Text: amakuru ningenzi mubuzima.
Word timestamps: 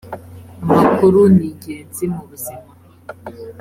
amakuru 0.73 1.19
ningenzi 1.37 2.03
mubuzima. 2.13 2.69